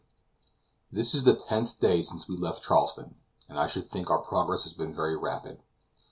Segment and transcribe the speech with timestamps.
[0.91, 3.17] This is the tenth day since we left Charleston,
[3.47, 5.61] and I should think our progress has been very rapid.